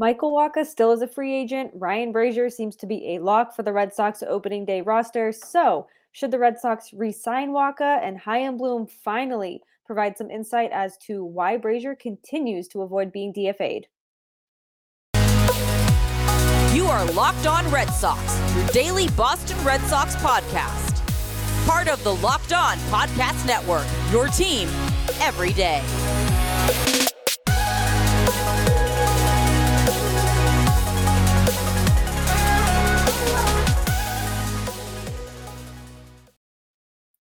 [0.00, 1.72] Michael Wacha still is a free agent.
[1.74, 5.32] Ryan Brasier seems to be a lock for the Red Sox opening day roster.
[5.32, 10.70] So, should the Red Sox re sign Wacha and Chaim Bloom finally provide some insight
[10.72, 13.88] as to why Brasier continues to avoid being DFA'd?
[16.72, 21.04] You are Locked On Red Sox, your daily Boston Red Sox podcast.
[21.66, 24.68] Part of the Locked On Podcast Network, your team
[25.20, 25.82] every day.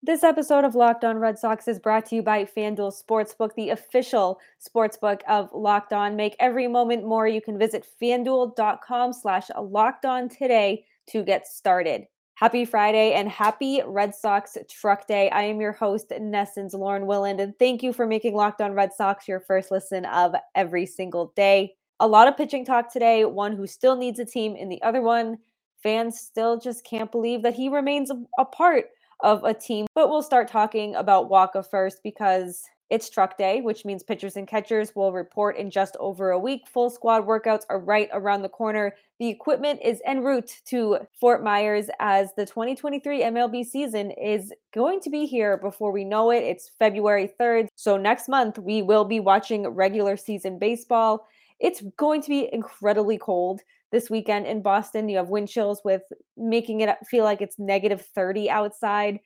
[0.05, 3.69] This episode of Locked On Red Sox is brought to you by FanDuel Sportsbook, the
[3.69, 6.17] official sportsbook of Locked On.
[6.17, 7.25] Make every moment more.
[7.25, 12.05] You can visit fanduel.com slash locked on today to get started.
[12.33, 15.29] Happy Friday and happy Red Sox Truck Day.
[15.29, 18.91] I am your host, NESN's Lauren Willand, and thank you for making Locked On Red
[18.93, 21.75] Sox your first listen of every single day.
[22.01, 25.01] A lot of pitching talk today, one who still needs a team, and the other
[25.01, 25.37] one,
[25.81, 28.87] fans still just can't believe that he remains a part
[29.19, 29.87] of a team.
[29.95, 34.47] But we'll start talking about Wacha first because it's truck day, which means pitchers and
[34.47, 36.67] catchers will report in just over a week.
[36.67, 38.93] Full squad workouts are right around the corner.
[39.19, 44.99] The equipment is en route to Fort Myers as the 2023 MLB season is going
[44.99, 46.43] to be here before we know it.
[46.43, 47.69] It's February 3rd.
[47.75, 51.25] So next month, we will be watching regular season baseball.
[51.59, 53.61] It's going to be incredibly cold
[53.93, 55.07] this weekend in Boston.
[55.07, 56.01] You have wind chills with
[56.35, 59.19] making it feel like it's negative 30 outside.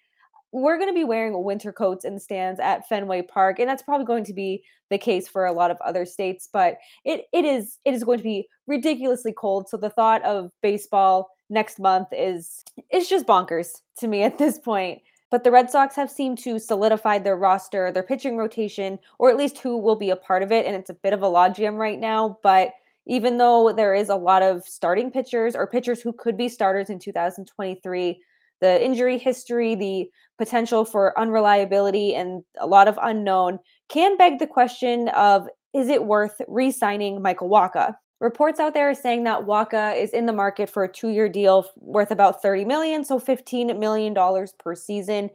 [0.52, 3.82] We're going to be wearing winter coats in the stands at Fenway Park, and that's
[3.82, 6.48] probably going to be the case for a lot of other states.
[6.52, 9.68] But it it is it is going to be ridiculously cold.
[9.70, 14.60] So the thought of baseball next month is is just bonkers to me at this
[14.60, 15.02] point.
[15.30, 19.36] But the Red Sox have seemed to solidify their roster, their pitching rotation, or at
[19.36, 20.66] least who will be a part of it.
[20.66, 22.38] And it's a bit of a logjam right now.
[22.44, 22.72] But
[23.08, 26.89] even though there is a lot of starting pitchers or pitchers who could be starters
[26.89, 28.22] in 2023,
[28.59, 33.59] the injury history, the potential for unreliability, and a lot of unknown
[33.89, 37.95] can beg the question of is it worth re signing Michael Wacha?
[38.20, 41.30] Reports out there are saying that Wacha is in the market for a two year
[41.30, 44.15] deal worth about 30 million, so $15 million
[44.59, 45.30] per season.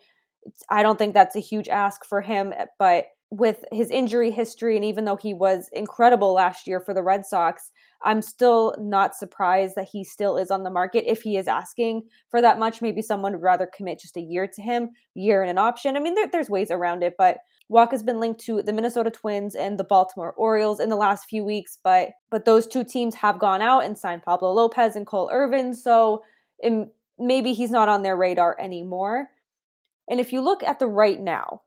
[0.68, 4.84] I don't think that's a huge ask for him, but with his injury history, and
[4.84, 7.70] even though he was incredible last year for the Red Sox,
[8.03, 11.10] I'm still not surprised that he still is on the market.
[11.10, 14.47] If he is asking for that much, maybe someone would rather commit just a year
[14.47, 15.97] to him, year and an option.
[15.97, 17.38] I mean, there, there's ways around it, but
[17.71, 21.25] Wacha has been linked to the Minnesota Twins and the Baltimore Orioles in the last
[21.25, 25.06] few weeks, but but those two teams have gone out and signed Pablo Lopez and
[25.06, 26.22] Cole Irvin, so
[27.19, 29.28] maybe he's not on their radar anymore.
[30.10, 31.62] And if you look at the right now,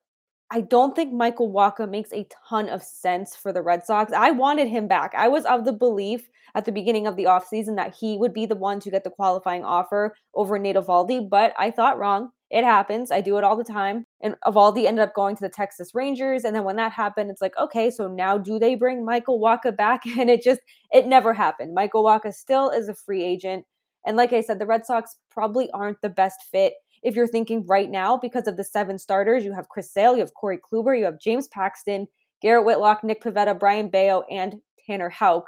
[0.56, 4.14] I don't think Michael Wacha makes a ton of sense for the Red Sox.
[4.14, 5.14] I wanted him back.
[5.14, 8.46] I was of the belief at the beginning of the offseason that he would be
[8.46, 12.32] the one to get the qualifying offer over Nate Eovaldi, but I thought wrong.
[12.52, 13.12] It happens.
[13.12, 14.06] I do it all the time.
[14.22, 16.46] And Eovaldi ended up going to the Texas Rangers.
[16.46, 19.76] And then when that happened, it's like, okay, so now do they bring Michael Wacha
[19.76, 20.04] back?
[20.18, 20.62] And it just,
[20.94, 21.74] it never happened.
[21.74, 23.66] Michael Wacha still is a free agent.
[24.06, 27.66] And like I said, the Red Sox probably aren't the best fit if you're thinking
[27.66, 30.98] right now because of the seven starters, you have Chris Sale, you have Corey Kluber,
[30.98, 32.08] you have James Paxton,
[32.42, 35.46] Garrett Whitlock, Nick Pivetta, Brayan Bello, and Tanner Houck,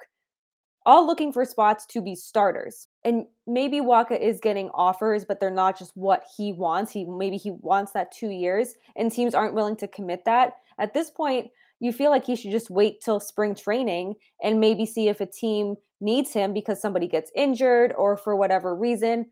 [0.85, 2.87] all looking for spots to be starters.
[3.03, 6.91] And maybe Wacha is getting offers, but they're not just what he wants.
[6.91, 10.53] He maybe he wants that two years, and teams aren't willing to commit that.
[10.79, 14.85] At this point, you feel like he should just wait till spring training and maybe
[14.85, 19.25] see if a team needs him because somebody gets injured or for whatever reason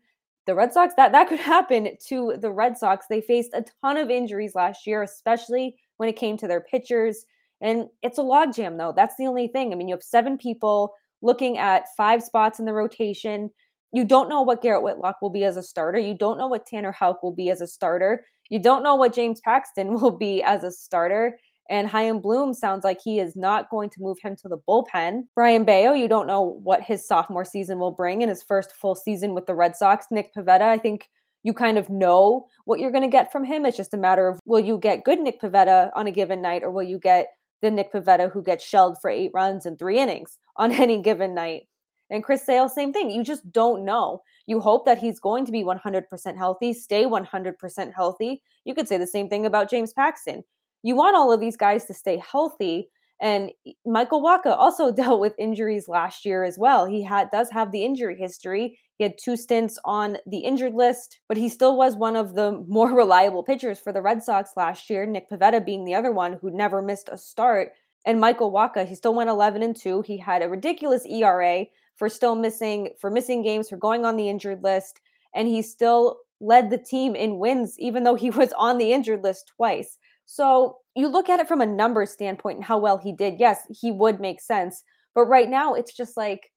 [0.46, 3.06] the Red Sox, that that could happen to the Red Sox.
[3.08, 7.24] They faced a ton of injuries last year, especially when it came to their pitchers.
[7.60, 8.92] And it's a logjam, though.
[8.94, 9.72] That's the only thing.
[9.72, 13.50] I mean, you have seven people looking at five spots in the rotation.
[13.92, 15.98] You don't know what Garrett Whitlock will be as a starter.
[15.98, 18.24] You don't know what Tanner Houck will be as a starter.
[18.50, 21.38] You don't know what James Paxton will be as a starter.
[21.68, 25.24] And Chaim Bloom sounds like he is not going to move him to the bullpen.
[25.34, 28.94] Brayan Bello, you don't know what his sophomore season will bring in his first full
[28.94, 30.06] season with the Red Sox.
[30.10, 31.08] Nick Pivetta, I think
[31.42, 33.66] you kind of know what you're going to get from him.
[33.66, 36.62] It's just a matter of will you get good Nick Pivetta on a given night
[36.62, 37.28] or will you get
[37.62, 41.34] the Nick Pivetta who gets shelled for eight runs and three innings on any given
[41.34, 41.68] night.
[42.08, 43.10] And Chris Sale, same thing.
[43.10, 44.22] You just don't know.
[44.46, 48.42] You hope that he's going to be 100% healthy, stay 100% healthy.
[48.64, 50.44] You could say the same thing about James Paxton
[50.82, 52.88] you want all of these guys to stay healthy.
[53.20, 53.50] And
[53.84, 56.86] Michael Wacha also dealt with injuries last year as well.
[56.86, 58.78] He had does have the injury history.
[58.98, 62.64] He had two stints on the injured list, but he still was one of the
[62.68, 65.06] more reliable pitchers for the Red Sox last year.
[65.06, 67.72] Nick Pivetta being the other one who never missed a start.
[68.04, 70.02] And Michael Wacha, he still went 11 and 2.
[70.02, 74.28] He had a ridiculous ERA for still missing for missing games for going on the
[74.28, 75.00] injured list
[75.34, 79.22] and he still led the team in wins even though he was on the injured
[79.22, 79.98] list twice.
[80.26, 83.38] So, you look at it from a numbers standpoint and how well he did.
[83.38, 84.82] Yes, he would make sense.
[85.14, 86.50] But right now it's just like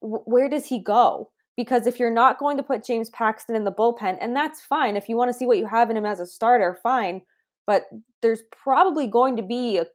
[0.00, 1.30] where does he go?
[1.56, 4.96] Because if you're not going to put James Paxton in the bullpen, and that's fine.
[4.96, 7.22] If you want to see what you have in him as a starter, fine.
[7.66, 7.84] But
[8.22, 9.86] there's probably going to be a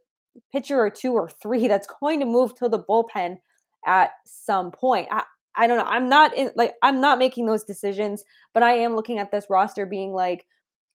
[0.51, 3.37] pitcher or two or three that's going to move to the bullpen
[3.85, 5.07] at some point.
[5.09, 5.23] I,
[5.55, 5.85] I don't know.
[5.85, 8.23] I'm not in like I'm not making those decisions,
[8.53, 10.45] but I am looking at this roster being like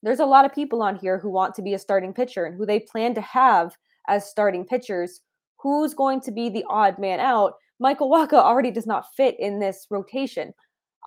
[0.02, 2.54] there's a lot of people on here who want to be a starting pitcher and
[2.54, 3.76] who they plan to have
[4.08, 5.20] as starting pitchers.
[5.60, 7.54] Who's going to be the odd man out?
[7.80, 10.52] Michael Wacha already does not fit in this rotation.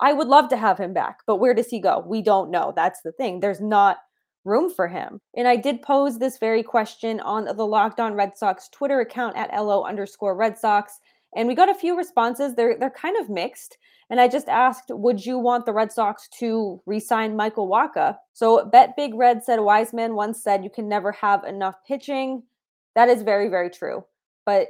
[0.00, 2.04] I would love to have him back, but where does he go?
[2.06, 2.72] We don't know.
[2.74, 3.40] That's the thing.
[3.40, 3.98] There's not
[4.44, 5.20] room for him.
[5.36, 9.36] And I did pose this very question on the Locked On Red Sox Twitter account
[9.36, 10.98] at LO underscore Red Sox.
[11.36, 12.54] And we got a few responses.
[12.54, 13.78] They're they're kind of mixed.
[14.12, 18.18] And I just asked, would you want the Red Sox to re-sign Michael Wacha?
[18.34, 22.42] So Bet Big Red said Wiseman once said you can never have enough pitching.
[22.94, 24.04] That is very, very true.
[24.44, 24.68] But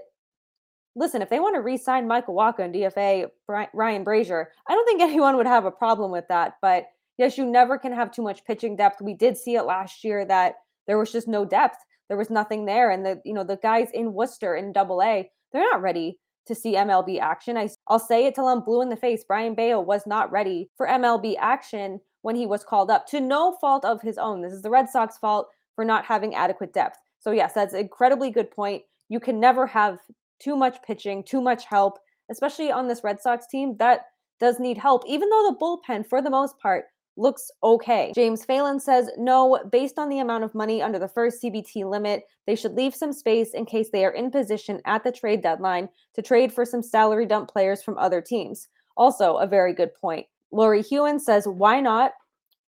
[0.94, 5.02] listen, if they want to re-sign Michael Wacha and DFA Ryan Brasier, I don't think
[5.10, 6.58] anyone would have a problem with that.
[6.62, 6.86] But
[7.18, 9.02] yes, you never can have too much pitching depth.
[9.02, 10.54] We did see it last year that
[10.86, 11.78] there was just no depth.
[12.06, 12.92] There was nothing there.
[12.92, 16.54] And the, you know, the guys in Worcester in double A, they're not ready to
[16.54, 17.56] see MLB action.
[17.56, 19.24] I, I'll say it till I'm blue in the face.
[19.24, 23.56] Brayan Bello was not ready for MLB action when he was called up to no
[23.60, 24.42] fault of his own.
[24.42, 26.98] This is the Red Sox fault for not having adequate depth.
[27.20, 28.82] So yes, that's an incredibly good point.
[29.08, 29.98] You can never have
[30.40, 31.98] too much pitching, too much help,
[32.30, 34.06] especially on this Red Sox team that
[34.40, 36.86] does need help, even though the bullpen, for the most part,
[37.16, 38.12] looks okay.
[38.14, 42.24] James Phelan says, no, based on the amount of money under the first CBT limit,
[42.46, 45.88] they should leave some space in case they are in position at the trade deadline
[46.14, 48.68] to trade for some salary dump players from other teams.
[48.96, 50.26] Also, a very good point.
[50.50, 52.12] Lori Hewen says, why not?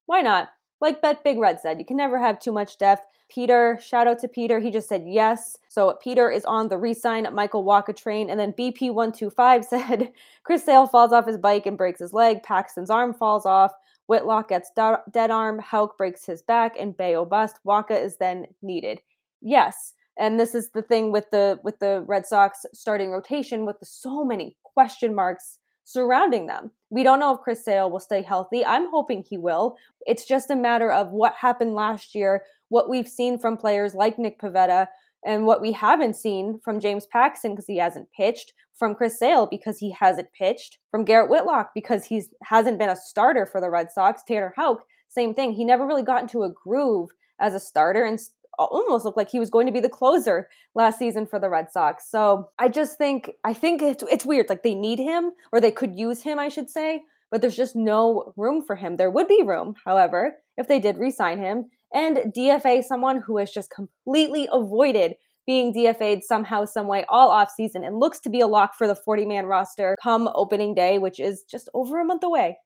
[0.06, 0.50] Why not?
[0.80, 3.06] Like Bet Big Red said, you can never have too much depth.
[3.28, 4.60] Peter, shout out to Peter.
[4.60, 5.56] He just said yes.
[5.68, 8.28] So Peter is on the resign Michael Wacha train.
[8.28, 10.12] And then BP125 said
[10.42, 12.42] Chris Sale falls off his bike and breaks his leg.
[12.42, 13.72] Paxton's arm falls off.
[14.06, 17.58] Whitlock gets dead arm, Houck breaks his back, and Bello bust.
[17.66, 19.00] Wacha is then needed.
[19.40, 23.76] Yes, and this is the thing with the with the Red Sox starting rotation with
[23.82, 26.70] so many question marks surrounding them.
[26.90, 28.64] We don't know if Chris Sale will stay healthy.
[28.64, 29.76] I'm hoping he will.
[30.06, 34.18] It's just a matter of what happened last year, what we've seen from players like
[34.18, 34.86] Nick Pivetta,
[35.24, 39.46] and what we haven't seen from James Paxton because he hasn't pitched, from Chris Sale
[39.46, 43.70] because he hasn't pitched, from Garrett Whitlock because he hasn't been a starter for the
[43.70, 45.52] Red Sox, Tanner Houck, same thing.
[45.52, 48.18] He never really got into a groove as a starter and
[48.58, 51.70] almost looked like he was going to be the closer last season for the Red
[51.70, 52.10] Sox.
[52.10, 54.48] So I just think I think it's it's weird.
[54.48, 57.76] Like they need him or they could use him, I should say, but there's just
[57.76, 58.96] no room for him.
[58.96, 63.50] There would be room, however, if they did re-sign him and DFA someone who has
[63.50, 65.14] just completely avoided
[65.46, 68.86] being DFA'd somehow, some way all off season and looks to be a lock for
[68.86, 72.58] the 40 man roster come opening day, which is just over a month away.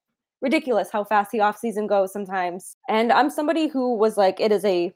[0.43, 2.76] Ridiculous how fast the off season goes sometimes.
[2.88, 4.93] And I'm somebody who was like, it is a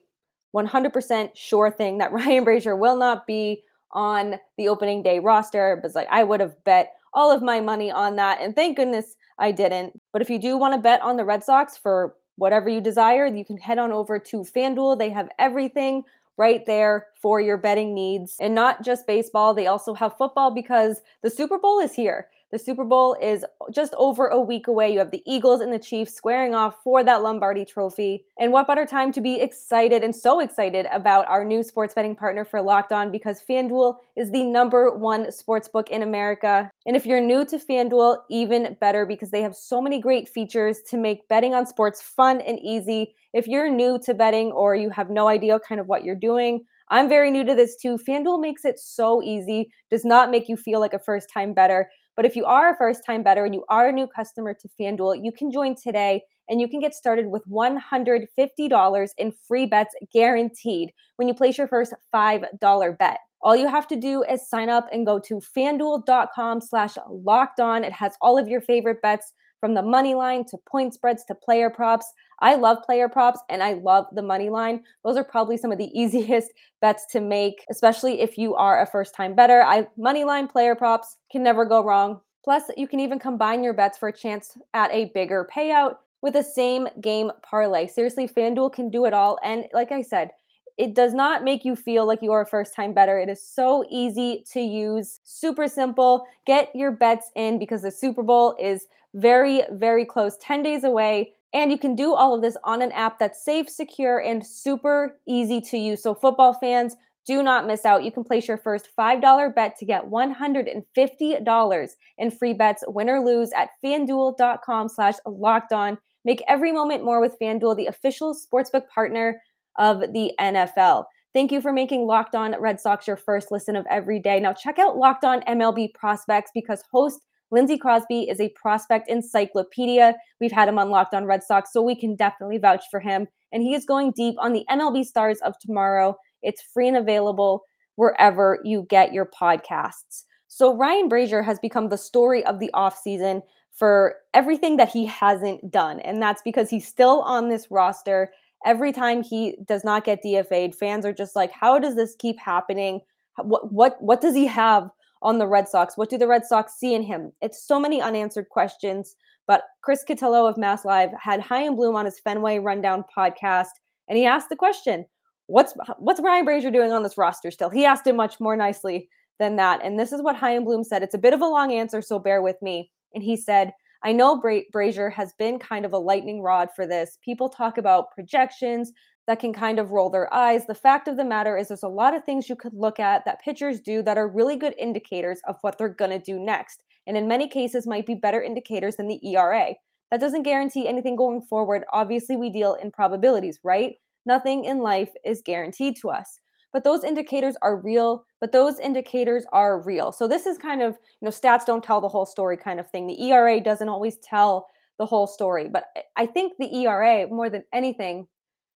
[0.55, 3.63] 100% sure thing that Ryan Brasier will not be
[3.93, 5.79] on the opening day roster.
[5.83, 8.41] But like, I would have bet all of my money on that.
[8.41, 9.99] And thank goodness I didn't.
[10.13, 13.27] But if you do want to bet on the Red Sox for whatever you desire,
[13.27, 14.99] you can head on over to FanDuel.
[14.99, 16.05] They have everything
[16.37, 18.37] right there for your betting needs.
[18.41, 22.29] And not just baseball, they also have football because the Super Bowl is here.
[22.53, 24.93] The Super Bowl is just over a week away.
[24.93, 28.25] You have the Eagles and the Chiefs squaring off for that Lombardi trophy.
[28.41, 32.17] And what better time to be excited and so excited about our new sports betting
[32.17, 36.69] partner for Locked On because FanDuel is the number one sports book in America.
[36.87, 40.81] And if you're new to FanDuel, even better because they have so many great features
[40.89, 43.15] to make betting on sports fun and easy.
[43.33, 46.65] If you're new to betting or you have no idea kind of what you're doing,
[46.91, 47.97] I'm very new to this too.
[47.97, 51.89] FanDuel makes it so easy, does not make you feel like a first time better.
[52.21, 54.69] But if you are a first time better and you are a new customer to
[54.79, 59.95] FanDuel, you can join today and you can get started with $150 in free bets
[60.13, 63.21] guaranteed when you place your first $5 bet.
[63.41, 67.85] All you have to do is sign up and go to fanduel.com slash locked on.
[67.85, 71.35] It has all of your favorite bets from the money line to point spreads to
[71.35, 72.05] player props.
[72.41, 74.83] I love player props and I love the money line.
[75.05, 78.87] Those are probably some of the easiest bets to make, especially if you are a
[78.87, 79.63] first time better.
[79.63, 82.21] I money line player props can never go wrong.
[82.45, 86.33] Plus, you can even combine your bets for a chance at a bigger payout with
[86.35, 87.87] the same game parlay.
[87.87, 89.39] Seriously, FanDuel can do it all.
[89.45, 90.31] And like I said,
[90.79, 93.19] It does not make you feel like you are a first time better.
[93.19, 96.27] It is so easy to use, super simple.
[96.47, 101.35] Get your bets in because the Super Bowl is very, very close, 10 days away.
[101.53, 105.19] And you can do all of this on an app that's safe, secure, and super
[105.27, 106.03] easy to use.
[106.03, 106.95] So, football fans,
[107.27, 108.05] do not miss out.
[108.05, 111.89] You can place your first $5 bet to get $150
[112.19, 115.99] in free bets, win or lose, at fanduel.com slash locked on.
[116.25, 119.41] Make every moment more with FanDuel, the official sportsbook partner
[119.79, 121.05] of the NFL.
[121.33, 124.41] Thank you for making Locked On Red Sox your first listen of every day.
[124.41, 130.15] Now, check out Locked On MLB Prospects because host Lindsey Crosby is a prospect encyclopedia.
[130.41, 133.27] We've had him on Locked On Red Sox, so we can definitely vouch for him.
[133.53, 136.17] And he is going deep on the MLB stars of tomorrow.
[136.43, 137.65] It's free and available
[137.97, 140.25] wherever you get your podcasts.
[140.49, 143.43] So Ryan Brasier has become the story of the offseason
[143.73, 146.01] for everything that he hasn't done.
[146.01, 148.31] And that's because he's still on this roster.
[148.65, 152.39] Every time he does not get DFA'd, fans are just like, how does this keep
[152.39, 153.01] happening?
[153.37, 154.91] What what what does he have
[155.23, 155.97] on the Red Sox?
[155.97, 157.33] What do the Red Sox see in him?
[157.41, 159.17] It's so many unanswered questions.
[159.47, 163.71] But Chris Cotillo of Mass Live had Chaim Bloom on his Fenway Rundown podcast,
[164.09, 165.05] and he asked the question,
[165.47, 167.71] what's what's Ryan Brasier doing on this roster still?
[167.71, 169.09] He asked it much more nicely
[169.41, 169.81] than that.
[169.83, 171.03] And this is what Chaim Bloom said.
[171.03, 172.91] It's a bit of a long answer, so bear with me.
[173.15, 173.73] And he said,
[174.05, 177.19] I know Bra- Brasier has been kind of a lightning rod for this.
[177.25, 178.93] People talk about projections
[179.31, 180.67] that can kind of roll their eyes.
[180.67, 183.25] The fact of the matter is, there's a lot of things you could look at
[183.25, 186.83] that pitchers do that are really good indicators of what they're going to do next.
[187.07, 189.75] And in many cases, might be better indicators than the ERA.
[190.11, 191.85] That doesn't guarantee anything going forward.
[191.93, 193.95] Obviously, we deal in probabilities, right?
[194.27, 196.41] Nothing in life is guaranteed to us.
[196.73, 200.11] But those indicators are real, but those indicators are real.
[200.11, 202.91] So this is kind of, you know, stats don't tell the whole story kind of
[202.91, 203.07] thing.
[203.07, 204.67] The ERA doesn't always tell
[204.99, 205.85] the whole story, but
[206.17, 208.27] I think the ERA more than anything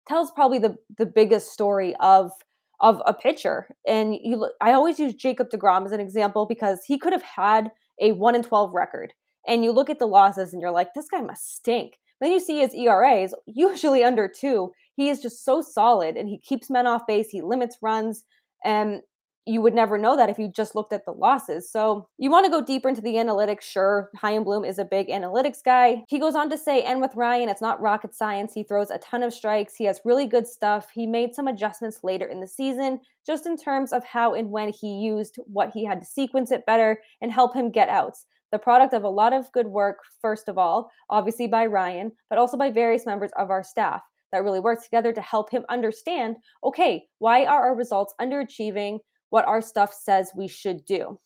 [0.07, 2.31] tells probably the the biggest story of
[2.79, 3.67] of a pitcher.
[3.87, 7.71] And you I always use Jacob DeGrom as an example because he could have had
[7.99, 9.13] a 1 in 12 record.
[9.47, 11.97] And you look at the losses and you're like, this guy must stink.
[12.19, 16.27] Then you see his ERA is usually under 2 he is just so solid and
[16.27, 17.29] he keeps men off base.
[17.29, 18.23] He limits runs.
[18.63, 19.01] And
[19.45, 21.71] you would never know that if you just looked at the losses.
[21.71, 23.63] So you want to go deeper into the analytics.
[23.63, 26.03] Sure, Bloom is a big analytics guy.
[26.07, 28.53] He goes on to say, and with Ryan, it's not rocket science.
[28.53, 29.75] He throws a ton of strikes.
[29.75, 30.89] He has really good stuff.
[30.93, 34.69] He made some adjustments later in the season, just in terms of how and when
[34.69, 38.25] he used what he had to sequence it better and help him get outs.
[38.51, 42.37] The product of a lot of good work, first of all, obviously by Ryan, but
[42.37, 46.37] also by various members of our staff that really work together to help him understand
[46.63, 48.99] okay, why are our results underachieving
[49.31, 51.19] what our stuff says we should do?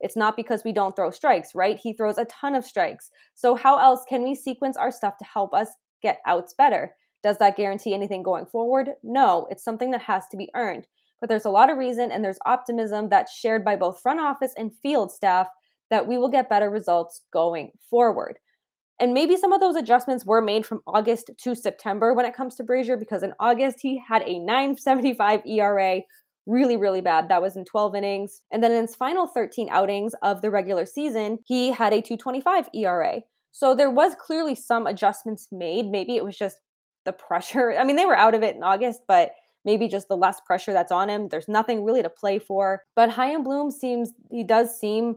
[0.00, 1.78] It's not because we don't throw strikes, right?
[1.78, 3.10] He throws a ton of strikes.
[3.34, 5.68] So, how else can we sequence our stuff to help us
[6.02, 6.94] get outs better?
[7.22, 8.90] Does that guarantee anything going forward?
[9.02, 10.86] No, it's something that has to be earned.
[11.20, 14.52] But there's a lot of reason and there's optimism that's shared by both front office
[14.56, 15.48] and field staff
[15.90, 18.38] that we will get better results going forward.
[18.98, 22.56] And maybe some of those adjustments were made from August to September when it comes
[22.56, 26.00] to Brasier, because in August he had a 975 ERA,
[26.46, 27.28] really, really bad.
[27.28, 28.40] That was in 12 innings.
[28.50, 32.68] And then in his final 13 outings of the regular season, he had a 225
[32.74, 33.20] ERA.
[33.52, 35.86] So there was clearly some adjustments made.
[35.86, 36.58] Maybe it was just
[37.04, 37.72] the pressure.
[37.78, 39.32] I mean, they were out of it in August, but
[39.64, 41.28] maybe just the less pressure that's on him.
[41.28, 42.82] There's nothing really to play for.
[42.94, 45.16] But Chaim Bloom seems, he does seem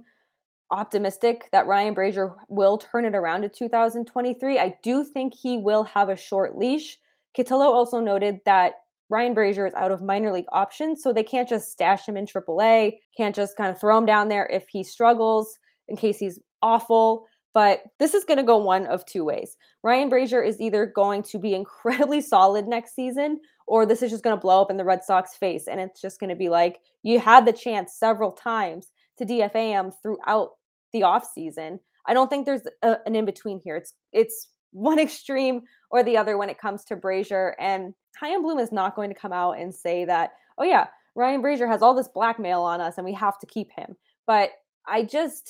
[0.71, 4.59] optimistic that Ryan Brasier will turn it around in 2023.
[4.59, 6.97] I do think he will have a short leash.
[7.37, 8.73] Cotillo also noted that
[9.09, 12.25] Ryan Brasier is out of minor league options, so they can't just stash him in
[12.25, 16.39] AAA, can't just kind of throw him down there if he struggles in case he's
[16.61, 17.25] awful.
[17.53, 19.57] But this is going to go one of two ways.
[19.83, 24.23] Ryan Brasier is either going to be incredibly solid next season, or this is just
[24.23, 25.67] going to blow up in the Red Sox face.
[25.67, 29.71] And it's just going to be like, you had the chance several times to DFA
[29.71, 30.51] him throughout
[30.93, 31.79] the off season.
[32.07, 33.75] I don't think there's a, an in between here.
[33.75, 35.61] It's it's one extreme
[35.91, 37.53] or the other when it comes to Brasier.
[37.59, 41.41] And Chaim Bloom is not going to come out and say that, oh yeah, Ryan
[41.41, 43.95] Brasier has all this blackmail on us and we have to keep him.
[44.27, 44.51] But
[44.87, 45.49] I just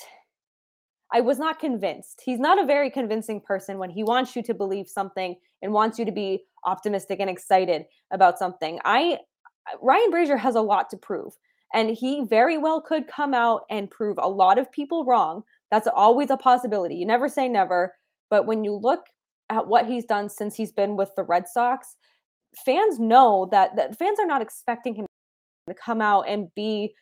[1.11, 2.21] I was not convinced.
[2.23, 5.97] He's not a very convincing person when he wants you to believe something and wants
[5.97, 8.79] you to be optimistic and excited about something.
[8.85, 9.19] I
[9.81, 11.33] Ryan Brasier has a lot to prove.
[11.73, 15.43] And he very well could come out and prove a lot of people wrong.
[15.69, 16.95] That's always a possibility.
[16.95, 17.93] You never say never.
[18.29, 19.05] But when you look
[19.49, 21.95] at what he's done since he's been with the Red Sox,
[22.65, 25.05] fans know that, that fans are not expecting him
[25.67, 26.93] to come out and be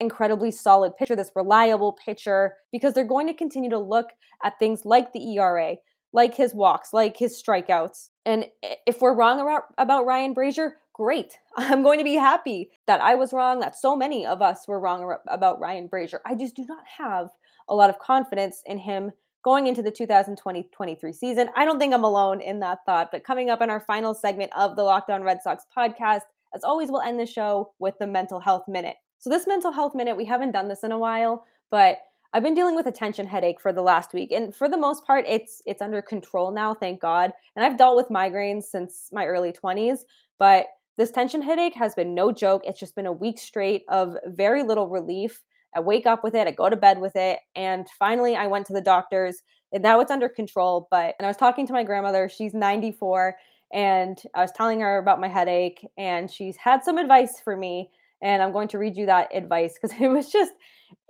[0.00, 4.10] incredibly solid pitcher, this reliable pitcher, because they're going to continue to look
[4.44, 5.76] at things like the ERA,
[6.12, 8.10] like his walks, like his strikeouts.
[8.24, 8.46] And
[8.86, 11.38] if we're wrong about, about Ryan Brasier, great.
[11.56, 14.80] I'm going to be happy that I was wrong, that so many of us were
[14.80, 16.18] wrong about Ryan Brasier.
[16.26, 17.30] I just do not have
[17.68, 19.10] a lot of confidence in him
[19.46, 21.48] going into the 2020-23 season.
[21.54, 24.50] I don't think I'm alone in that thought, but coming up in our final segment
[24.56, 26.22] of the Locked On Red Sox podcast,
[26.52, 28.96] as always, we'll end the show with the mental health minute.
[29.18, 31.98] So this mental health minute, we haven't done this in a while, but
[32.32, 35.06] I've been dealing with a tension headache for the last week, and for the most
[35.06, 37.30] part, it's it's under control now, thank God.
[37.54, 40.00] And I've dealt with migraines since my early 20s,
[40.40, 40.66] but
[40.98, 42.62] this tension headache has been no joke.
[42.64, 45.44] It's just been a week straight of very little relief.
[45.76, 48.66] I wake up with it, I go to bed with it, and finally I went
[48.66, 49.42] to the doctors,
[49.72, 50.88] and now it's under control.
[50.90, 53.36] But and I was talking to my grandmother, she's 94,
[53.72, 57.90] and I was telling her about my headache, and she's had some advice for me,
[58.22, 60.52] and I'm going to read you that advice because it was just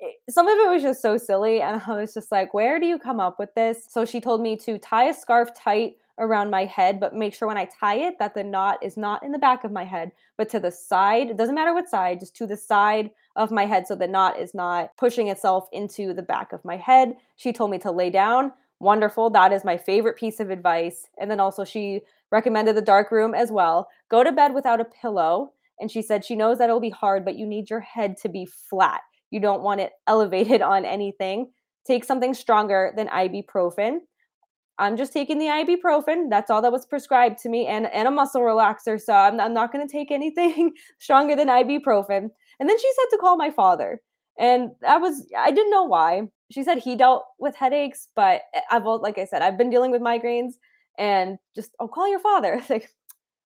[0.02, 1.60] eh, some of it was just so silly.
[1.62, 3.86] And I was just like, where do you come up with this?
[3.88, 7.48] So she told me to tie a scarf tight around my head, but make sure
[7.48, 10.12] when I tie it that the knot is not in the back of my head,
[10.36, 11.30] but to the side.
[11.30, 14.38] It doesn't matter what side, just to the side of my head so the knot
[14.38, 17.16] is not pushing itself into the back of my head.
[17.36, 18.52] She told me to lay down.
[18.80, 19.30] Wonderful.
[19.30, 21.06] That is my favorite piece of advice.
[21.18, 23.88] And then also, she recommended the dark room as well.
[24.10, 25.52] Go to bed without a pillow.
[25.80, 28.28] And she said she knows that it'll be hard, but you need your head to
[28.28, 29.02] be flat.
[29.30, 31.50] You don't want it elevated on anything.
[31.86, 33.98] Take something stronger than ibuprofen.
[34.78, 36.28] I'm just taking the ibuprofen.
[36.28, 39.00] That's all that was prescribed to me and, and a muscle relaxer.
[39.00, 42.30] So I'm, I'm not going to take anything stronger than ibuprofen.
[42.58, 44.00] And then she said to call my father.
[44.38, 46.28] And I was, I didn't know why.
[46.50, 49.90] She said he dealt with headaches, but eh, I've, like I said, I've been dealing
[49.90, 50.52] with migraines
[50.98, 52.62] and just, oh, call your father.
[52.68, 52.90] like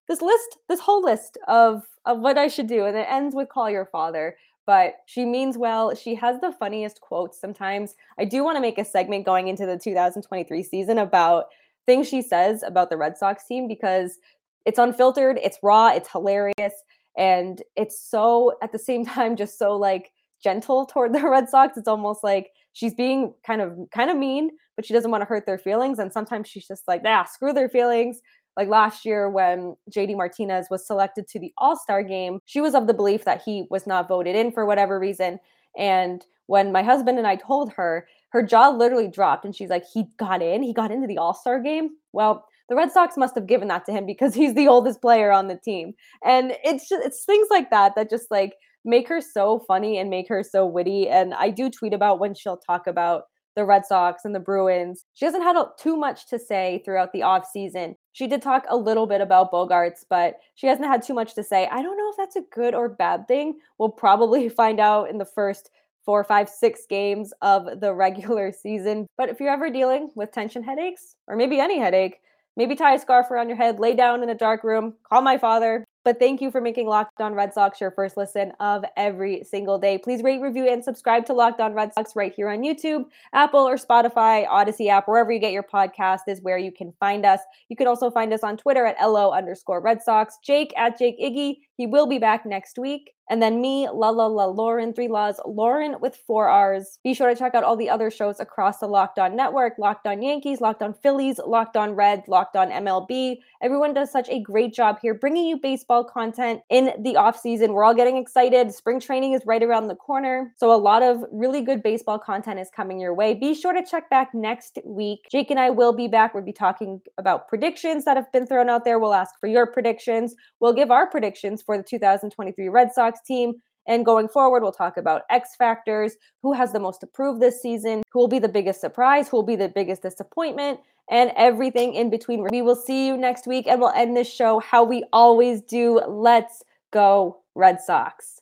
[0.09, 2.87] this list, this whole list of, of what I should do.
[2.87, 4.37] And it ends with call your father
[4.71, 5.97] but she means well.
[5.97, 7.97] She has the funniest quotes sometimes.
[8.21, 11.47] I do want to make a segment going into the 2023 season about
[11.87, 14.19] things she says about the Red Sox team because
[14.65, 16.73] it's unfiltered, it's raw, it's hilarious,
[17.19, 21.77] and it's so at the same time just so like gentle toward the Red Sox.
[21.77, 25.27] It's almost like she's being kind of kind of mean, but she doesn't want to
[25.27, 25.99] hurt their feelings.
[25.99, 28.21] And sometimes she's just like, nah, screw their feelings
[28.57, 32.75] like last year when JD Martinez was selected to the All Star game, she was
[32.75, 35.39] of the belief that he was not voted in for whatever reason.
[35.77, 39.85] And when my husband and I told her, her jaw literally dropped and she's like,
[39.93, 41.91] he got in, he got into the All Star game.
[42.13, 45.31] Well, the Red Sox must have given that to him because he's the oldest player
[45.31, 45.93] on the team.
[46.25, 50.09] And it's just, it's things like that that just like make her so funny and
[50.11, 51.09] make her so witty.
[51.09, 53.25] And I do tweet about when she'll talk about
[53.57, 55.05] the Red Sox and the Bruins.
[55.15, 57.95] She hasn't had too much to say throughout the offseason.
[58.13, 61.45] She did talk a little bit about Bogaerts, but she hasn't had too much to
[61.45, 61.69] say.
[61.71, 63.59] I don't know if that's a good or bad thing.
[63.79, 65.71] We'll probably find out in the first
[66.05, 69.07] four, five, six games of the regular season.
[69.17, 72.21] But if you're ever dealing with tension headaches, or maybe any headache,
[72.57, 75.39] maybe tie a scarf around your head, lay down in a dark room, call my
[75.39, 79.45] father, but thank you for making Locked On Red Sox your first listen of every
[79.45, 79.99] single day.
[79.99, 83.61] Please rate, review, and subscribe to Locked On Red Sox right here on YouTube, Apple
[83.61, 87.41] or Spotify, Audacy app, wherever you get your podcast is where you can find us.
[87.69, 91.21] You can also find us on Twitter at LO underscore Red Sox, Jake at Jake
[91.21, 91.57] Iggy.
[91.77, 93.13] He will be back next week.
[93.31, 96.99] And then me, La La La Lauren, three laws, Lauren with four R's.
[97.05, 100.09] Be sure to check out all the other shows across the Locked On Network Locked
[100.09, 103.37] On Yankees, Locked On Phillies, Locked On Reds, Locked On MLB.
[103.63, 105.59] Everyone does such a great job here bringing you
[105.91, 107.73] baseball content in the off season.
[107.73, 108.73] We're all getting excited.
[108.73, 110.55] Spring training is right around the corner.
[110.57, 113.35] So a lot of really good baseball content is coming your way.
[113.35, 115.27] Be sure to check back next week.
[115.33, 116.33] Jake and I will be back.
[116.33, 119.01] We'll be talking about predictions that have been thrown out there.
[119.01, 120.37] We'll ask for your predictions.
[120.61, 123.55] We'll give our predictions for the 2023 Red Sox team.
[123.89, 127.61] And going forward, we'll talk about X factors, who has the most to prove this
[127.61, 130.79] season, who will be the biggest surprise, who will be the biggest disappointment,
[131.11, 132.47] and everything in between.
[132.51, 136.01] We will see you next week and we'll end this show how we always do.
[136.09, 138.40] Let's go, Red Sox.